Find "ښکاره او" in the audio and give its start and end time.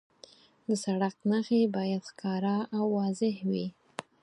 2.09-2.83